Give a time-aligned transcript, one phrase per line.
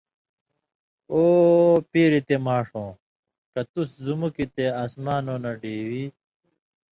[1.13, 1.23] وو
[1.91, 2.91] پېریۡ یی تے ماݜؤں!
[3.51, 6.05] کہ تُس زُمُک یی تے اسمانؤں نہ ڈیوی